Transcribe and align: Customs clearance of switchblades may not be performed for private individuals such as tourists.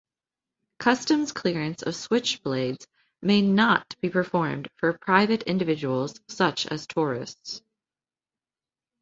Customs 0.79 1.31
clearance 1.31 1.83
of 1.83 1.93
switchblades 1.93 2.87
may 3.21 3.43
not 3.43 3.93
be 4.01 4.09
performed 4.09 4.67
for 4.77 4.97
private 4.97 5.43
individuals 5.43 6.19
such 6.27 6.65
as 6.65 6.87
tourists. 6.87 7.61